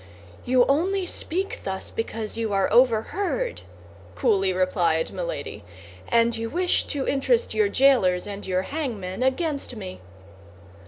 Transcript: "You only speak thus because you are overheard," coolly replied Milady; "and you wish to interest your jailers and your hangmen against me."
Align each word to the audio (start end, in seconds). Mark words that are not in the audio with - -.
"You 0.45 0.65
only 0.65 1.05
speak 1.05 1.59
thus 1.63 1.91
because 1.91 2.35
you 2.35 2.51
are 2.53 2.73
overheard," 2.73 3.61
coolly 4.15 4.51
replied 4.51 5.11
Milady; 5.11 5.63
"and 6.09 6.35
you 6.35 6.49
wish 6.49 6.85
to 6.85 7.07
interest 7.07 7.53
your 7.53 7.69
jailers 7.69 8.25
and 8.25 8.43
your 8.47 8.63
hangmen 8.63 9.21
against 9.21 9.75
me." 9.75 9.99